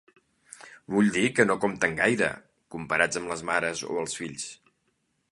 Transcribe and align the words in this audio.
Vull 0.93 1.09
dir 1.17 1.25
que 1.39 1.43
no 1.49 1.57
compten 1.65 1.93
gaire, 1.99 2.29
comparats 2.75 3.19
amb 3.21 3.33
les 3.33 3.43
mares 3.51 3.83
o 3.89 3.99
els 4.05 4.17
fills. 4.21 4.47